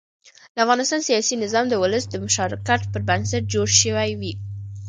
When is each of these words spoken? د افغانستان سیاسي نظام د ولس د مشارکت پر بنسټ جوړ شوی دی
د 0.53 0.55
افغانستان 0.65 0.99
سیاسي 1.09 1.35
نظام 1.43 1.65
د 1.69 1.73
ولس 1.83 2.03
د 2.09 2.15
مشارکت 2.25 2.81
پر 2.91 3.01
بنسټ 3.09 3.43
جوړ 3.53 3.67
شوی 3.81 4.11
دی 4.21 4.33